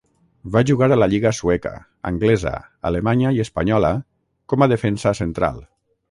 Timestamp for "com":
4.55-4.65